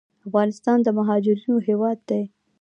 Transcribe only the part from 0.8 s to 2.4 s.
د مهاجرینو هیواد دی